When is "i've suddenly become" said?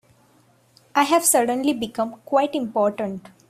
0.95-2.21